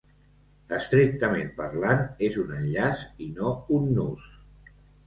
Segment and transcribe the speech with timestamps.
[0.77, 4.31] Estrictament parlant és un enllaç i no un nus.